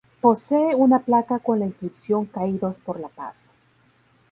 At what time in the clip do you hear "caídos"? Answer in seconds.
2.25-2.79